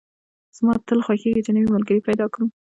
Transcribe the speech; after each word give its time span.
زما 0.57 0.73
تل 0.87 0.99
خوښېږي 1.05 1.41
چې 1.45 1.51
نوی 1.55 1.67
ملګري 1.75 1.99
پیدا 2.07 2.25
کدم 2.31 2.49